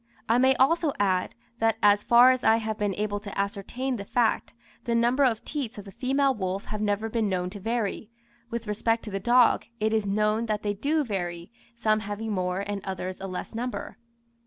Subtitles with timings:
[0.27, 4.03] I may also add, that as far as I have been able to ascertain the
[4.03, 4.51] fact,
[4.85, 8.09] the number of teats of the female wolf have never been known to vary.
[8.49, 12.61] With respect to the dog, it is known that they do vary, some having more,
[12.61, 13.99] and others a less number.